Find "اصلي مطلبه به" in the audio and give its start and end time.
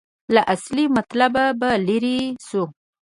0.53-1.71